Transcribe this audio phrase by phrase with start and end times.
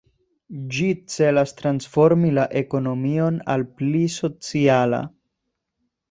[0.75, 5.03] Ĝi celas transformi la ekonomion al pli sociala.